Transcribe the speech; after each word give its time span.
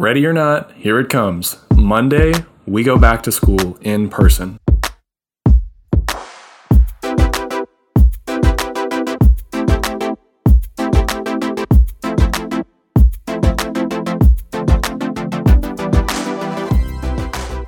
Ready 0.00 0.24
or 0.24 0.32
not, 0.32 0.72
here 0.72 0.98
it 0.98 1.10
comes. 1.10 1.58
Monday, 1.76 2.32
we 2.64 2.82
go 2.82 2.96
back 2.96 3.22
to 3.24 3.30
school 3.30 3.76
in 3.82 4.08
person. 4.08 4.58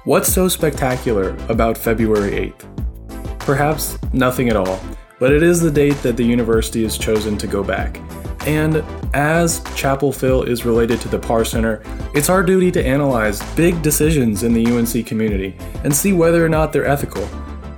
What's 0.05 0.33
so 0.33 0.49
spectacular 0.49 1.37
about 1.51 1.77
February 1.77 2.31
8th? 2.31 3.41
Perhaps 3.41 3.99
nothing 4.15 4.49
at 4.49 4.57
all, 4.57 4.81
but 5.19 5.35
it 5.35 5.43
is 5.43 5.61
the 5.61 5.71
date 5.71 5.97
that 5.97 6.17
the 6.17 6.25
university 6.25 6.83
has 6.85 6.97
chosen 6.97 7.37
to 7.37 7.47
go 7.47 7.63
back. 7.63 8.01
And 8.47 8.83
as 9.15 9.63
Chapel 9.75 10.13
Phil 10.13 10.43
is 10.43 10.65
related 10.65 11.01
to 11.01 11.09
the 11.09 11.19
Parr 11.19 11.45
Center, 11.45 11.83
it's 12.15 12.29
our 12.29 12.43
duty 12.43 12.71
to 12.73 12.85
analyze 12.85 13.43
big 13.55 13.81
decisions 13.83 14.43
in 14.43 14.53
the 14.53 14.67
UNC 14.67 15.07
community 15.07 15.57
and 15.85 15.95
see 15.95 16.13
whether 16.13 16.45
or 16.45 16.49
not 16.49 16.73
they're 16.73 16.87
ethical, 16.87 17.29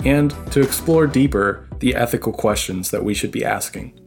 and 0.04 0.34
to 0.52 0.60
explore 0.60 1.06
deeper 1.06 1.68
the 1.80 1.94
ethical 1.94 2.32
questions 2.32 2.90
that 2.90 3.02
we 3.02 3.14
should 3.14 3.32
be 3.32 3.44
asking. 3.44 3.98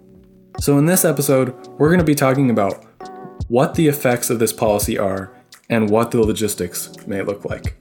So, 0.60 0.78
in 0.78 0.86
this 0.86 1.06
episode, 1.06 1.54
we're 1.78 1.90
going 1.90 2.00
to 2.00 2.04
be 2.04 2.16
talking 2.16 2.50
about 2.50 2.86
what 3.48 3.76
the 3.76 3.88
effects 3.88 4.30
of 4.30 4.40
this 4.40 4.54
policy 4.54 4.98
are 4.98 5.36
and 5.70 5.90
what 5.90 6.12
the 6.12 6.22
logistics 6.22 6.96
may 7.06 7.22
look 7.22 7.46
like. 7.46 7.78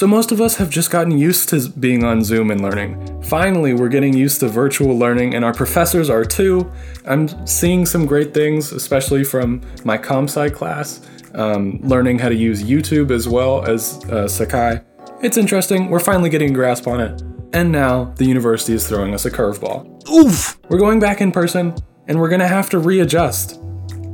So, 0.00 0.06
most 0.06 0.32
of 0.32 0.40
us 0.40 0.56
have 0.56 0.70
just 0.70 0.90
gotten 0.90 1.18
used 1.18 1.50
to 1.50 1.68
being 1.68 2.04
on 2.04 2.24
Zoom 2.24 2.50
and 2.50 2.62
learning. 2.62 3.22
Finally, 3.22 3.74
we're 3.74 3.90
getting 3.90 4.16
used 4.16 4.40
to 4.40 4.48
virtual 4.48 4.96
learning, 4.96 5.34
and 5.34 5.44
our 5.44 5.52
professors 5.52 6.08
are 6.08 6.24
too. 6.24 6.72
I'm 7.04 7.28
seeing 7.46 7.84
some 7.84 8.06
great 8.06 8.32
things, 8.32 8.72
especially 8.72 9.24
from 9.24 9.60
my 9.84 9.98
comp 9.98 10.30
sci 10.30 10.48
class, 10.48 11.06
um, 11.34 11.80
learning 11.82 12.18
how 12.18 12.30
to 12.30 12.34
use 12.34 12.62
YouTube 12.62 13.10
as 13.10 13.28
well 13.28 13.62
as 13.66 14.02
uh, 14.06 14.26
Sakai. 14.26 14.80
It's 15.22 15.36
interesting, 15.36 15.90
we're 15.90 16.00
finally 16.00 16.30
getting 16.30 16.52
a 16.52 16.54
grasp 16.54 16.86
on 16.86 17.02
it. 17.02 17.22
And 17.52 17.70
now, 17.70 18.04
the 18.16 18.24
university 18.24 18.72
is 18.72 18.88
throwing 18.88 19.12
us 19.12 19.26
a 19.26 19.30
curveball. 19.30 20.08
Oof! 20.08 20.58
We're 20.70 20.78
going 20.78 20.98
back 20.98 21.20
in 21.20 21.30
person, 21.30 21.74
and 22.08 22.18
we're 22.18 22.30
gonna 22.30 22.48
have 22.48 22.70
to 22.70 22.78
readjust. 22.78 23.60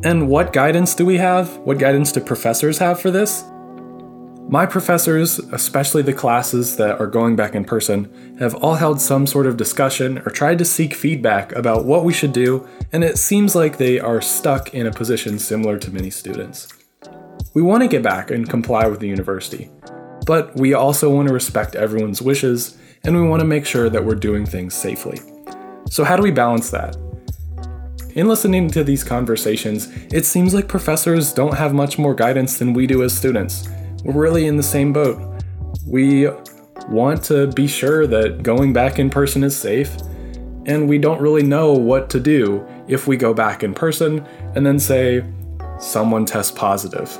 And 0.02 0.28
what 0.28 0.52
guidance 0.52 0.96
do 0.96 1.06
we 1.06 1.18
have? 1.18 1.58
What 1.58 1.78
guidance 1.78 2.10
do 2.10 2.18
professors 2.22 2.78
have 2.78 2.98
for 2.98 3.12
this? 3.12 3.44
My 4.48 4.64
professors, 4.64 5.40
especially 5.40 6.02
the 6.02 6.12
classes 6.12 6.76
that 6.76 7.00
are 7.00 7.08
going 7.08 7.34
back 7.34 7.56
in 7.56 7.64
person, 7.64 8.36
have 8.38 8.54
all 8.54 8.76
held 8.76 9.00
some 9.00 9.26
sort 9.26 9.44
of 9.44 9.56
discussion 9.56 10.18
or 10.18 10.30
tried 10.30 10.58
to 10.58 10.64
seek 10.64 10.94
feedback 10.94 11.50
about 11.50 11.84
what 11.84 12.04
we 12.04 12.12
should 12.12 12.32
do, 12.32 12.64
and 12.92 13.02
it 13.02 13.18
seems 13.18 13.56
like 13.56 13.76
they 13.76 13.98
are 13.98 14.20
stuck 14.20 14.72
in 14.72 14.86
a 14.86 14.92
position 14.92 15.40
similar 15.40 15.80
to 15.80 15.90
many 15.90 16.10
students. 16.10 16.68
We 17.54 17.62
want 17.62 17.82
to 17.82 17.88
get 17.88 18.04
back 18.04 18.30
and 18.30 18.48
comply 18.48 18.86
with 18.86 19.00
the 19.00 19.08
university, 19.08 19.68
but 20.26 20.54
we 20.54 20.74
also 20.74 21.12
want 21.12 21.26
to 21.26 21.34
respect 21.34 21.74
everyone's 21.74 22.22
wishes, 22.22 22.78
and 23.02 23.16
we 23.16 23.28
want 23.28 23.40
to 23.40 23.46
make 23.46 23.66
sure 23.66 23.90
that 23.90 24.04
we're 24.04 24.14
doing 24.14 24.46
things 24.46 24.74
safely. 24.74 25.18
So, 25.90 26.04
how 26.04 26.14
do 26.14 26.22
we 26.22 26.30
balance 26.30 26.70
that? 26.70 26.96
In 28.14 28.28
listening 28.28 28.70
to 28.70 28.84
these 28.84 29.02
conversations, 29.02 29.88
it 30.12 30.24
seems 30.24 30.54
like 30.54 30.68
professors 30.68 31.32
don't 31.32 31.56
have 31.56 31.74
much 31.74 31.98
more 31.98 32.14
guidance 32.14 32.60
than 32.60 32.74
we 32.74 32.86
do 32.86 33.02
as 33.02 33.12
students 33.12 33.68
we're 34.06 34.22
really 34.22 34.46
in 34.46 34.56
the 34.56 34.62
same 34.62 34.92
boat. 34.92 35.20
We 35.86 36.28
want 36.88 37.24
to 37.24 37.48
be 37.48 37.66
sure 37.66 38.06
that 38.06 38.42
going 38.42 38.72
back 38.72 38.98
in 38.98 39.10
person 39.10 39.42
is 39.42 39.56
safe, 39.56 39.96
and 40.64 40.88
we 40.88 40.98
don't 40.98 41.20
really 41.20 41.42
know 41.42 41.72
what 41.72 42.08
to 42.10 42.20
do 42.20 42.64
if 42.88 43.06
we 43.06 43.16
go 43.16 43.34
back 43.34 43.64
in 43.64 43.74
person 43.74 44.24
and 44.54 44.64
then 44.64 44.78
say, 44.78 45.24
someone 45.80 46.24
tests 46.24 46.52
positive. 46.52 47.18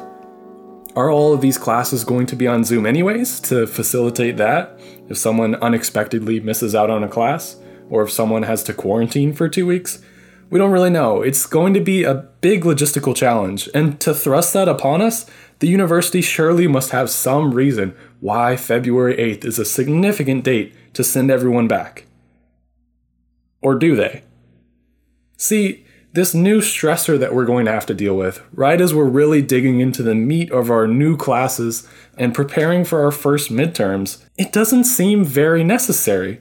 Are 0.95 1.11
all 1.11 1.35
of 1.35 1.41
these 1.41 1.59
classes 1.59 2.05
going 2.05 2.27
to 2.27 2.37
be 2.37 2.47
on 2.47 2.65
Zoom 2.65 2.87
anyways 2.87 3.41
to 3.41 3.67
facilitate 3.67 4.37
that? 4.39 4.81
If 5.09 5.19
someone 5.19 5.57
unexpectedly 5.57 6.41
misses 6.41 6.75
out 6.75 6.89
on 6.89 7.05
a 7.05 7.09
class, 7.09 7.57
or 7.91 8.03
if 8.03 8.11
someone 8.11 8.45
has 8.45 8.63
to 8.65 8.73
quarantine 8.73 9.33
for 9.33 9.49
two 9.49 9.67
weeks? 9.67 10.01
We 10.49 10.59
don't 10.59 10.71
really 10.71 10.91
know. 10.91 11.23
It's 11.23 11.45
going 11.45 11.75
to 11.75 11.81
be 11.81 12.05
a 12.05 12.15
big 12.41 12.63
logistical 12.63 13.15
challenge, 13.15 13.69
and 13.75 14.01
to 14.01 14.15
thrust 14.15 14.53
that 14.53 14.69
upon 14.69 15.03
us, 15.03 15.27
the 15.59 15.69
university 15.69 16.21
surely 16.21 16.67
must 16.67 16.91
have 16.91 17.11
some 17.11 17.53
reason 17.53 17.95
why 18.21 18.57
February 18.57 19.17
8th 19.17 19.45
is 19.45 19.59
a 19.59 19.65
significant 19.65 20.45
date 20.45 20.75
to 20.95 21.03
send 21.03 21.31
everyone 21.31 21.69
back. 21.69 22.07
Or 23.63 23.75
do 23.75 23.97
they? 23.97 24.23
See, 25.37 25.85
this 26.13 26.35
new 26.35 26.61
stressor 26.61 27.19
that 27.19 27.35
we're 27.35 27.45
going 27.45 27.67
to 27.67 27.73
have 27.73 27.85
to 27.87 27.95
deal 27.95 28.17
with, 28.17 28.43
right 28.53 28.81
as 28.81 28.95
we're 28.95 29.05
really 29.05 29.43
digging 29.43 29.81
into 29.81 30.03
the 30.03 30.15
meat 30.15 30.51
of 30.51 30.71
our 30.71 30.87
new 30.87 31.17
classes 31.17 31.87
and 32.17 32.35
preparing 32.35 32.85
for 32.85 33.05
our 33.05 33.11
first 33.11 33.51
midterms, 33.51 34.25
it 34.39 34.51
doesn't 34.51 34.85
seem 34.85 35.25
very 35.25 35.63
necessary. 35.63 36.41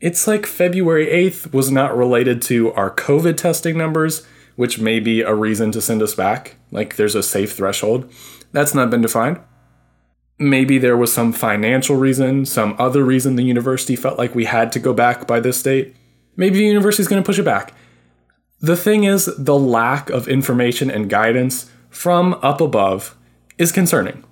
It's 0.00 0.26
like 0.26 0.44
February 0.44 1.06
8th 1.06 1.54
was 1.54 1.70
not 1.70 1.96
related 1.96 2.42
to 2.42 2.72
our 2.74 2.94
COVID 2.94 3.38
testing 3.38 3.78
numbers, 3.78 4.26
which 4.56 4.78
may 4.78 5.00
be 5.00 5.22
a 5.22 5.34
reason 5.34 5.72
to 5.72 5.80
send 5.80 6.02
us 6.02 6.14
back, 6.14 6.56
like 6.70 6.96
there's 6.96 7.14
a 7.14 7.22
safe 7.22 7.54
threshold. 7.54 8.12
That's 8.54 8.72
not 8.72 8.88
been 8.88 9.02
defined. 9.02 9.40
Maybe 10.38 10.78
there 10.78 10.96
was 10.96 11.12
some 11.12 11.32
financial 11.32 11.96
reason, 11.96 12.46
some 12.46 12.76
other 12.78 13.04
reason 13.04 13.34
the 13.34 13.42
university 13.42 13.96
felt 13.96 14.16
like 14.16 14.34
we 14.34 14.44
had 14.44 14.70
to 14.72 14.78
go 14.78 14.94
back 14.94 15.26
by 15.26 15.40
this 15.40 15.60
date. 15.60 15.94
Maybe 16.36 16.58
the 16.58 16.64
university 16.64 17.02
is 17.02 17.08
going 17.08 17.20
to 17.20 17.26
push 17.26 17.38
it 17.38 17.44
back. 17.44 17.74
The 18.60 18.76
thing 18.76 19.04
is, 19.04 19.28
the 19.36 19.58
lack 19.58 20.08
of 20.08 20.28
information 20.28 20.88
and 20.88 21.10
guidance 21.10 21.68
from 21.90 22.34
up 22.42 22.60
above 22.60 23.16
is 23.58 23.72
concerning. 23.72 24.24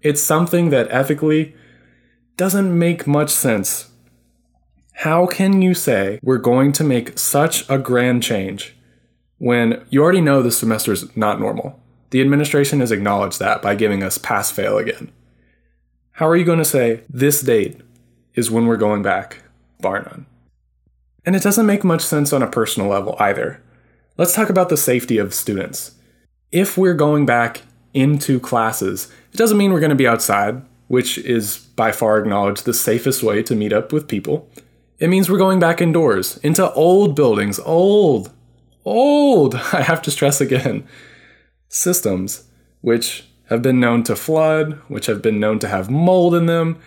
It's 0.00 0.22
something 0.22 0.70
that 0.70 0.90
ethically 0.90 1.54
doesn't 2.38 2.76
make 2.76 3.06
much 3.06 3.30
sense. 3.30 3.90
How 4.94 5.26
can 5.26 5.60
you 5.60 5.74
say 5.74 6.18
we're 6.22 6.38
going 6.38 6.72
to 6.72 6.84
make 6.84 7.18
such 7.18 7.68
a 7.68 7.78
grand 7.78 8.22
change 8.22 8.74
when 9.36 9.84
you 9.90 10.02
already 10.02 10.22
know 10.22 10.40
the 10.40 10.50
semester 10.50 10.92
is 10.92 11.14
not 11.14 11.38
normal? 11.38 11.78
The 12.10 12.20
administration 12.20 12.80
has 12.80 12.92
acknowledged 12.92 13.38
that 13.40 13.62
by 13.62 13.74
giving 13.74 14.02
us 14.02 14.18
pass 14.18 14.50
fail 14.50 14.78
again. 14.78 15.10
How 16.12 16.26
are 16.28 16.36
you 16.36 16.44
going 16.44 16.58
to 16.58 16.64
say 16.64 17.02
this 17.10 17.40
date 17.40 17.80
is 18.34 18.50
when 18.50 18.66
we're 18.66 18.76
going 18.76 19.02
back, 19.02 19.42
bar 19.80 20.00
none? 20.00 20.26
And 21.24 21.34
it 21.34 21.42
doesn't 21.42 21.66
make 21.66 21.84
much 21.84 22.02
sense 22.02 22.32
on 22.32 22.42
a 22.42 22.50
personal 22.50 22.88
level 22.88 23.16
either. 23.18 23.60
Let's 24.16 24.34
talk 24.34 24.48
about 24.48 24.68
the 24.68 24.76
safety 24.76 25.18
of 25.18 25.34
students. 25.34 25.96
If 26.52 26.78
we're 26.78 26.94
going 26.94 27.26
back 27.26 27.62
into 27.92 28.40
classes, 28.40 29.12
it 29.32 29.36
doesn't 29.36 29.58
mean 29.58 29.72
we're 29.72 29.80
going 29.80 29.90
to 29.90 29.96
be 29.96 30.06
outside, 30.06 30.62
which 30.88 31.18
is 31.18 31.58
by 31.58 31.92
far 31.92 32.18
acknowledged 32.18 32.64
the 32.64 32.72
safest 32.72 33.22
way 33.22 33.42
to 33.42 33.54
meet 33.54 33.72
up 33.72 33.92
with 33.92 34.08
people. 34.08 34.48
It 34.98 35.08
means 35.08 35.28
we're 35.28 35.36
going 35.38 35.60
back 35.60 35.82
indoors, 35.82 36.38
into 36.38 36.72
old 36.72 37.14
buildings, 37.14 37.58
old, 37.58 38.32
old, 38.84 39.54
I 39.72 39.82
have 39.82 40.00
to 40.02 40.10
stress 40.10 40.40
again, 40.40 40.86
systems, 41.68 42.44
which 42.80 43.26
have 43.48 43.62
been 43.62 43.80
known 43.80 44.02
to 44.04 44.16
flood, 44.16 44.74
which 44.88 45.06
have 45.06 45.22
been 45.22 45.40
known 45.40 45.58
to 45.60 45.68
have 45.68 45.90
mold 45.90 46.34
in 46.34 46.46
them. 46.46 46.78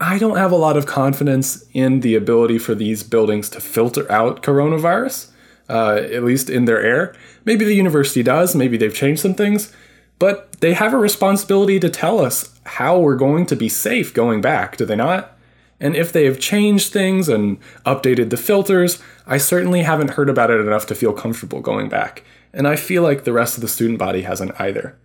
I 0.00 0.18
don't 0.18 0.36
have 0.36 0.52
a 0.52 0.56
lot 0.56 0.76
of 0.76 0.86
confidence 0.86 1.64
in 1.72 2.00
the 2.00 2.14
ability 2.14 2.58
for 2.58 2.74
these 2.74 3.02
buildings 3.02 3.48
to 3.50 3.60
filter 3.60 4.10
out 4.10 4.42
coronavirus, 4.42 5.30
uh, 5.68 5.96
at 5.96 6.22
least 6.22 6.48
in 6.48 6.66
their 6.66 6.80
air. 6.80 7.14
Maybe 7.44 7.64
the 7.64 7.74
university 7.74 8.22
does, 8.22 8.54
maybe 8.54 8.76
they've 8.76 8.94
changed 8.94 9.22
some 9.22 9.34
things, 9.34 9.72
but 10.18 10.52
they 10.60 10.74
have 10.74 10.94
a 10.94 10.98
responsibility 10.98 11.80
to 11.80 11.90
tell 11.90 12.20
us 12.20 12.58
how 12.64 12.98
we're 12.98 13.16
going 13.16 13.46
to 13.46 13.56
be 13.56 13.68
safe 13.68 14.14
going 14.14 14.40
back, 14.40 14.76
do 14.76 14.84
they 14.84 14.96
not? 14.96 15.36
And 15.80 15.94
if 15.94 16.12
they 16.12 16.24
have 16.24 16.40
changed 16.40 16.92
things 16.92 17.28
and 17.28 17.58
updated 17.86 18.30
the 18.30 18.36
filters, 18.36 19.00
I 19.26 19.38
certainly 19.38 19.82
haven't 19.82 20.10
heard 20.10 20.28
about 20.28 20.50
it 20.50 20.60
enough 20.60 20.86
to 20.86 20.94
feel 20.94 21.12
comfortable 21.12 21.60
going 21.60 21.88
back 21.88 22.24
and 22.52 22.66
I 22.66 22.76
feel 22.76 23.02
like 23.02 23.24
the 23.24 23.32
rest 23.32 23.56
of 23.56 23.60
the 23.60 23.68
student 23.68 23.98
body 23.98 24.22
hasn't 24.22 24.60
either. 24.60 24.98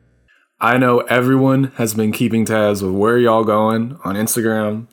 I 0.60 0.78
know 0.78 1.00
everyone 1.02 1.66
has 1.76 1.94
been 1.94 2.12
keeping 2.12 2.46
tabs 2.46 2.82
with 2.82 2.94
where 2.94 3.18
y'all 3.18 3.44
going 3.44 4.00
on 4.04 4.16
Instagram, 4.16 4.88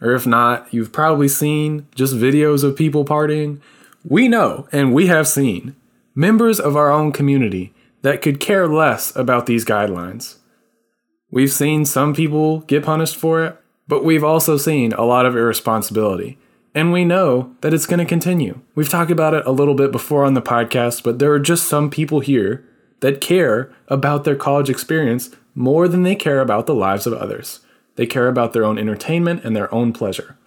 or 0.00 0.12
if 0.12 0.26
not, 0.26 0.72
you've 0.72 0.92
probably 0.92 1.28
seen 1.28 1.86
just 1.94 2.14
videos 2.14 2.64
of 2.64 2.76
people 2.76 3.04
partying. 3.04 3.60
We 4.02 4.28
know 4.28 4.66
and 4.72 4.94
we 4.94 5.08
have 5.08 5.28
seen 5.28 5.76
members 6.14 6.58
of 6.58 6.76
our 6.76 6.90
own 6.90 7.12
community 7.12 7.74
that 8.02 8.22
could 8.22 8.40
care 8.40 8.66
less 8.66 9.14
about 9.14 9.46
these 9.46 9.64
guidelines. 9.64 10.36
We've 11.30 11.52
seen 11.52 11.84
some 11.84 12.14
people 12.14 12.60
get 12.60 12.84
punished 12.84 13.16
for 13.16 13.44
it, 13.44 13.56
but 13.86 14.04
we've 14.04 14.24
also 14.24 14.56
seen 14.56 14.92
a 14.94 15.04
lot 15.04 15.26
of 15.26 15.36
irresponsibility. 15.36 16.38
And 16.74 16.92
we 16.92 17.04
know 17.04 17.54
that 17.62 17.74
it's 17.74 17.86
going 17.86 17.98
to 17.98 18.04
continue. 18.04 18.60
We've 18.74 18.88
talked 18.88 19.10
about 19.10 19.34
it 19.34 19.44
a 19.44 19.50
little 19.50 19.74
bit 19.74 19.90
before 19.90 20.24
on 20.24 20.34
the 20.34 20.42
podcast, 20.42 21.02
but 21.02 21.18
there 21.18 21.32
are 21.32 21.40
just 21.40 21.66
some 21.66 21.90
people 21.90 22.20
here 22.20 22.64
that 23.00 23.20
care 23.20 23.72
about 23.88 24.24
their 24.24 24.36
college 24.36 24.70
experience 24.70 25.30
more 25.54 25.88
than 25.88 26.04
they 26.04 26.14
care 26.14 26.40
about 26.40 26.66
the 26.66 26.74
lives 26.74 27.06
of 27.06 27.12
others. 27.12 27.60
They 27.96 28.06
care 28.06 28.28
about 28.28 28.52
their 28.52 28.64
own 28.64 28.78
entertainment 28.78 29.44
and 29.44 29.56
their 29.56 29.72
own 29.74 29.92
pleasure. 29.92 30.38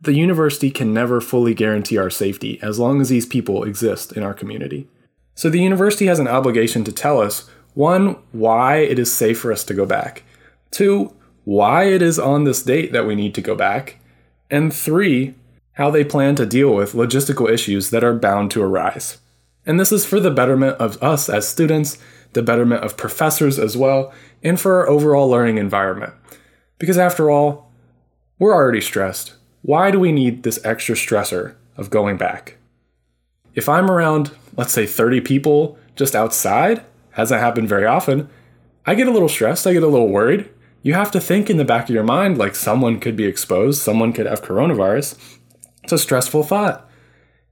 The 0.00 0.14
university 0.14 0.70
can 0.70 0.94
never 0.94 1.20
fully 1.20 1.54
guarantee 1.54 1.98
our 1.98 2.10
safety 2.10 2.58
as 2.62 2.78
long 2.78 3.00
as 3.00 3.08
these 3.08 3.26
people 3.26 3.64
exist 3.64 4.12
in 4.12 4.22
our 4.22 4.32
community. 4.32 4.88
So 5.34 5.50
the 5.50 5.60
university 5.60 6.06
has 6.06 6.18
an 6.18 6.28
obligation 6.28 6.82
to 6.84 6.92
tell 6.92 7.20
us 7.20 7.48
one, 7.74 8.16
why 8.32 8.78
it 8.78 8.98
is 8.98 9.12
safe 9.12 9.38
for 9.38 9.52
us 9.52 9.62
to 9.64 9.74
go 9.74 9.86
back, 9.86 10.24
two, 10.70 11.14
why 11.44 11.84
it 11.84 12.02
is 12.02 12.18
on 12.18 12.44
this 12.44 12.62
date 12.62 12.92
that 12.92 13.06
we 13.06 13.14
need 13.14 13.34
to 13.34 13.40
go 13.40 13.54
back, 13.54 14.00
and 14.50 14.74
three, 14.74 15.34
how 15.78 15.92
they 15.92 16.02
plan 16.02 16.34
to 16.34 16.44
deal 16.44 16.74
with 16.74 16.92
logistical 16.92 17.48
issues 17.48 17.90
that 17.90 18.02
are 18.02 18.12
bound 18.12 18.50
to 18.50 18.60
arise. 18.60 19.18
And 19.64 19.78
this 19.78 19.92
is 19.92 20.04
for 20.04 20.18
the 20.18 20.30
betterment 20.30 20.76
of 20.78 21.00
us 21.00 21.28
as 21.28 21.46
students, 21.46 21.98
the 22.32 22.42
betterment 22.42 22.82
of 22.82 22.96
professors 22.96 23.60
as 23.60 23.76
well, 23.76 24.12
and 24.42 24.58
for 24.58 24.80
our 24.80 24.88
overall 24.88 25.28
learning 25.28 25.56
environment. 25.56 26.14
Because 26.78 26.98
after 26.98 27.30
all, 27.30 27.70
we're 28.40 28.54
already 28.54 28.80
stressed. 28.80 29.34
Why 29.62 29.92
do 29.92 30.00
we 30.00 30.10
need 30.10 30.42
this 30.42 30.58
extra 30.64 30.96
stressor 30.96 31.54
of 31.76 31.90
going 31.90 32.16
back? 32.16 32.56
If 33.54 33.68
I'm 33.68 33.88
around, 33.88 34.32
let's 34.56 34.72
say 34.72 34.84
30 34.84 35.20
people 35.20 35.78
just 35.94 36.16
outside, 36.16 36.82
hasn't 37.12 37.40
happened 37.40 37.68
very 37.68 37.86
often, 37.86 38.28
I 38.84 38.96
get 38.96 39.06
a 39.06 39.12
little 39.12 39.28
stressed, 39.28 39.64
I 39.64 39.74
get 39.74 39.84
a 39.84 39.88
little 39.88 40.08
worried. 40.08 40.50
You 40.82 40.94
have 40.94 41.12
to 41.12 41.20
think 41.20 41.48
in 41.48 41.56
the 41.56 41.64
back 41.64 41.88
of 41.88 41.94
your 41.94 42.04
mind 42.04 42.36
like 42.36 42.56
someone 42.56 42.98
could 42.98 43.14
be 43.14 43.26
exposed, 43.26 43.80
someone 43.80 44.12
could 44.12 44.26
have 44.26 44.42
coronavirus. 44.42 45.38
It's 45.88 45.92
a 45.94 45.98
stressful 45.98 46.42
thought. 46.42 46.86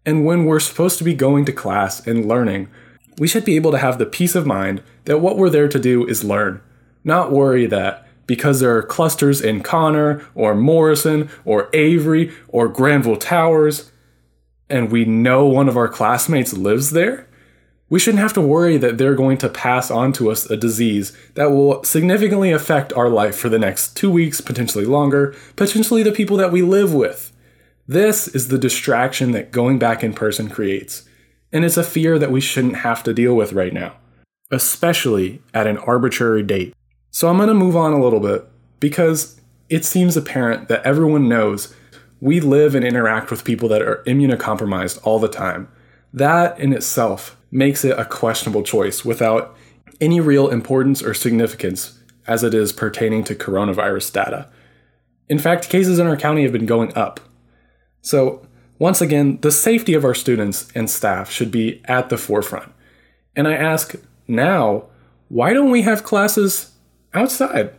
And 0.05 0.27
when 0.27 0.45
we're 0.45 0.61
supposed 0.61 0.99
to 0.99 1.05
be 1.05 1.15
going 1.15 1.47
to 1.47 1.53
class 1.53 2.07
and 2.07 2.29
learning, 2.29 2.69
we 3.17 3.27
should 3.27 3.47
be 3.47 3.57
able 3.57 3.71
to 3.71 3.79
have 3.79 3.97
the 3.97 4.05
peace 4.05 4.35
of 4.35 4.45
mind 4.45 4.83
that 5.07 5.23
what 5.23 5.39
we're 5.39 5.49
there 5.49 5.69
to 5.69 5.79
do 5.79 6.07
is 6.07 6.23
learn, 6.23 6.61
not 7.03 7.33
worry 7.33 7.65
that 7.65 8.07
because 8.27 8.61
there 8.61 8.77
are 8.77 8.83
clusters 8.83 9.41
in 9.41 9.63
Connor 9.63 10.23
or 10.35 10.55
Morrison 10.55 11.31
or 11.47 11.71
Avery 11.73 12.31
or 12.49 12.69
Granville 12.69 13.17
Towers, 13.17 13.91
and 14.69 14.93
we 14.93 15.07
know 15.07 15.47
one 15.47 15.67
of 15.67 15.79
our 15.79 15.89
classmates 15.89 16.53
lives 16.53 16.91
there, 16.91 17.27
we 17.89 17.99
shouldn't 17.99 18.23
have 18.23 18.35
to 18.35 18.43
worry 18.43 18.77
that 18.77 18.99
they're 18.99 19.15
going 19.15 19.39
to 19.39 19.49
pass 19.49 19.91
on 19.91 20.13
to 20.13 20.31
us 20.31 20.45
a 20.51 20.59
disease 20.59 21.17
that 21.37 21.53
will 21.53 21.83
significantly 21.85 22.53
affect 22.53 22.93
our 22.93 23.09
life 23.09 23.39
for 23.39 23.49
the 23.49 23.59
next 23.59 23.97
two 23.97 24.11
weeks, 24.11 24.43
potentially 24.43 24.85
longer, 24.85 25.35
potentially 25.57 26.03
the 26.03 26.13
people 26.13 26.37
that 26.37 26.53
we 26.53 26.61
live 26.61 26.93
with. 26.93 27.33
This 27.89 28.27
is 28.27 28.49
the 28.49 28.59
distraction 28.59 29.31
that 29.33 29.53
going 29.53 29.79
back 29.79 30.03
in 30.03 30.13
person 30.13 30.51
creates, 30.51 31.09
and 31.53 31.65
it's 31.65 31.77
a 31.77 31.85
fear 31.85 32.19
that 32.19 32.33
we 32.33 32.41
shouldn't 32.41 32.79
have 32.79 33.05
to 33.05 33.15
deal 33.15 33.35
with 33.37 33.53
right 33.53 33.73
now, 33.73 33.95
especially 34.51 35.41
at 35.55 35.69
an 35.69 35.79
arbitrary 35.79 36.43
date. 36.43 36.75
So 37.13 37.29
I'm 37.29 37.37
going 37.37 37.49
to 37.49 37.55
move 37.55 37.77
on 37.77 37.93
a 37.93 38.03
little 38.03 38.19
bit 38.19 38.45
because 38.81 39.41
it 39.69 39.85
seems 39.85 40.17
apparent 40.17 40.67
that 40.69 40.83
everyone 40.85 41.29
knows 41.29 41.75
we 42.21 42.41
live 42.41 42.75
and 42.75 42.85
interact 42.85 43.31
with 43.31 43.45
people 43.45 43.69
that 43.69 43.83
are 43.83 44.03
immunocompromised 44.07 44.99
all 45.05 45.21
the 45.21 45.29
time. 45.29 45.69
That 46.13 46.59
in 46.59 46.73
itself 46.73 47.37
makes 47.53 47.85
it 47.85 47.99
a 47.99 48.05
questionable 48.05 48.63
choice 48.65 49.05
without 49.05 49.57
any 50.01 50.19
real 50.21 50.49
importance 50.49 51.03
or 51.03 51.15
significance 51.15 52.01
as 52.27 52.43
it 52.43 52.53
is 52.53 52.73
pertaining 52.73 53.23
to 53.25 53.35
coronavirus 53.35 54.13
data. 54.13 54.51
In 55.29 55.39
fact, 55.39 55.69
cases 55.69 55.99
in 55.99 56.07
our 56.07 56.17
county 56.17 56.43
have 56.43 56.53
been 56.53 56.67
going 56.67 56.93
up. 56.97 57.21
So, 58.07 58.47
once 58.79 59.01
again, 59.01 59.41
the 59.41 59.51
safety 59.51 59.93
of 59.93 60.05
our 60.05 60.15
students 60.15 60.69
and 60.77 60.89
staff 60.89 61.29
should 61.29 61.51
be 61.51 61.83
at 61.87 62.09
the 62.09 62.17
forefront. 62.17 62.73
And 63.35 63.49
I 63.49 63.55
ask 63.55 63.97
now, 64.29 64.85
why 65.29 65.53
don't 65.53 65.73
we 65.73 65.83
have 65.83 66.05
classes 66.05 66.71
outside? 67.15 67.75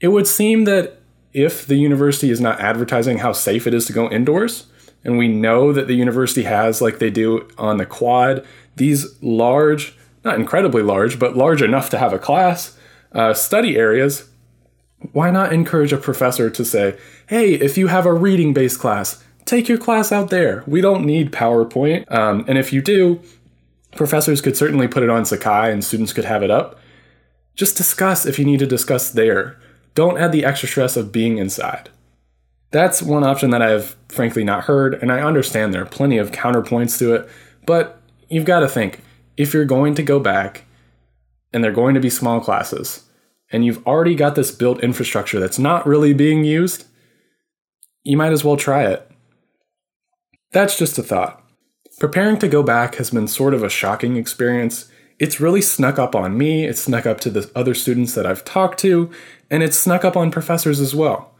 It 0.00 0.08
would 0.08 0.26
seem 0.26 0.64
that 0.64 1.00
if 1.32 1.66
the 1.66 1.76
university 1.76 2.30
is 2.30 2.42
not 2.42 2.60
advertising 2.60 3.18
how 3.18 3.32
safe 3.32 3.66
it 3.66 3.72
is 3.72 3.86
to 3.86 3.94
go 3.94 4.10
indoors, 4.10 4.66
and 5.02 5.16
we 5.16 5.28
know 5.28 5.72
that 5.72 5.86
the 5.86 5.94
university 5.94 6.42
has, 6.42 6.82
like 6.82 6.98
they 6.98 7.10
do 7.10 7.48
on 7.56 7.78
the 7.78 7.86
quad, 7.86 8.44
these 8.76 9.06
large, 9.22 9.96
not 10.26 10.34
incredibly 10.34 10.82
large, 10.82 11.18
but 11.18 11.38
large 11.38 11.62
enough 11.62 11.88
to 11.88 11.98
have 11.98 12.12
a 12.12 12.18
class, 12.18 12.76
uh, 13.12 13.32
study 13.32 13.78
areas, 13.78 14.28
why 15.12 15.30
not 15.30 15.54
encourage 15.54 15.94
a 15.94 15.96
professor 15.96 16.50
to 16.50 16.64
say, 16.66 16.98
hey, 17.28 17.54
if 17.54 17.78
you 17.78 17.86
have 17.86 18.04
a 18.04 18.12
reading 18.12 18.52
based 18.52 18.78
class, 18.78 19.24
take 19.48 19.68
your 19.68 19.78
class 19.78 20.12
out 20.12 20.30
there. 20.30 20.62
We 20.66 20.80
don't 20.80 21.04
need 21.04 21.32
PowerPoint. 21.32 22.10
Um, 22.12 22.44
and 22.46 22.58
if 22.58 22.72
you 22.72 22.82
do, 22.82 23.20
professors 23.96 24.40
could 24.40 24.56
certainly 24.56 24.86
put 24.86 25.02
it 25.02 25.10
on 25.10 25.24
Sakai 25.24 25.72
and 25.72 25.82
students 25.82 26.12
could 26.12 26.26
have 26.26 26.42
it 26.42 26.50
up. 26.50 26.78
Just 27.54 27.76
discuss 27.76 28.26
if 28.26 28.38
you 28.38 28.44
need 28.44 28.60
to 28.60 28.66
discuss 28.66 29.10
there. 29.10 29.58
Don't 29.94 30.18
add 30.18 30.32
the 30.32 30.44
extra 30.44 30.68
stress 30.68 30.96
of 30.96 31.10
being 31.10 31.38
inside. 31.38 31.90
That's 32.70 33.02
one 33.02 33.24
option 33.24 33.50
that 33.50 33.62
I've 33.62 33.96
frankly 34.08 34.44
not 34.44 34.64
heard, 34.64 34.94
and 34.94 35.10
I 35.10 35.22
understand 35.22 35.72
there 35.72 35.82
are 35.82 35.86
plenty 35.86 36.18
of 36.18 36.30
counterpoints 36.30 36.98
to 36.98 37.14
it, 37.14 37.28
but 37.64 38.00
you've 38.28 38.44
got 38.44 38.60
to 38.60 38.68
think 38.68 39.00
if 39.38 39.54
you're 39.54 39.64
going 39.64 39.94
to 39.94 40.02
go 40.02 40.20
back 40.20 40.66
and 41.52 41.64
they're 41.64 41.72
going 41.72 41.94
to 41.94 42.00
be 42.00 42.10
small 42.10 42.40
classes, 42.40 43.04
and 43.50 43.64
you've 43.64 43.84
already 43.86 44.14
got 44.14 44.34
this 44.34 44.50
built 44.50 44.84
infrastructure 44.84 45.40
that's 45.40 45.58
not 45.58 45.86
really 45.86 46.12
being 46.12 46.44
used, 46.44 46.84
you 48.02 48.16
might 48.16 48.32
as 48.32 48.44
well 48.44 48.58
try 48.58 48.84
it. 48.84 49.07
That's 50.52 50.78
just 50.78 50.98
a 50.98 51.02
thought. 51.02 51.42
Preparing 51.98 52.38
to 52.38 52.48
go 52.48 52.62
back 52.62 52.94
has 52.96 53.10
been 53.10 53.28
sort 53.28 53.54
of 53.54 53.62
a 53.62 53.68
shocking 53.68 54.16
experience. 54.16 54.90
It's 55.18 55.40
really 55.40 55.60
snuck 55.60 55.98
up 55.98 56.14
on 56.14 56.38
me, 56.38 56.64
it's 56.64 56.82
snuck 56.82 57.06
up 57.06 57.20
to 57.20 57.30
the 57.30 57.50
other 57.54 57.74
students 57.74 58.14
that 58.14 58.24
I've 58.24 58.44
talked 58.44 58.78
to, 58.80 59.10
and 59.50 59.62
it's 59.62 59.76
snuck 59.76 60.04
up 60.04 60.16
on 60.16 60.30
professors 60.30 60.80
as 60.80 60.94
well. 60.94 61.34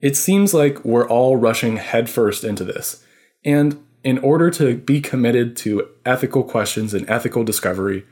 It 0.00 0.16
seems 0.16 0.54
like 0.54 0.84
we're 0.84 1.08
all 1.08 1.36
rushing 1.36 1.76
headfirst 1.76 2.42
into 2.42 2.64
this. 2.64 3.04
And 3.44 3.84
in 4.02 4.18
order 4.18 4.50
to 4.52 4.76
be 4.76 5.00
committed 5.00 5.56
to 5.58 5.88
ethical 6.06 6.42
questions 6.42 6.94
and 6.94 7.08
ethical 7.10 7.44
discovery, 7.44 8.06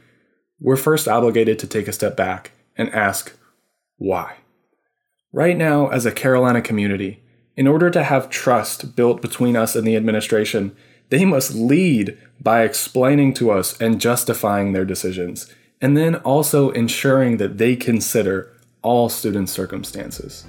we're 0.60 0.76
first 0.76 1.08
obligated 1.08 1.58
to 1.60 1.66
take 1.66 1.88
a 1.88 1.92
step 1.92 2.16
back 2.16 2.52
and 2.76 2.90
ask 2.90 3.36
why. 3.96 4.36
Right 5.32 5.56
now, 5.56 5.88
as 5.88 6.04
a 6.06 6.12
Carolina 6.12 6.60
community, 6.60 7.22
in 7.56 7.66
order 7.66 7.90
to 7.90 8.04
have 8.04 8.30
trust 8.30 8.94
built 8.94 9.22
between 9.22 9.56
us 9.56 9.74
and 9.74 9.86
the 9.86 9.96
administration, 9.96 10.76
they 11.08 11.24
must 11.24 11.54
lead 11.54 12.18
by 12.40 12.62
explaining 12.62 13.32
to 13.34 13.50
us 13.50 13.80
and 13.80 14.00
justifying 14.00 14.72
their 14.72 14.84
decisions, 14.84 15.52
and 15.80 15.96
then 15.96 16.16
also 16.16 16.70
ensuring 16.70 17.38
that 17.38 17.58
they 17.58 17.76
consider 17.76 18.52
all 18.82 19.08
student 19.08 19.48
circumstances. 19.48 20.46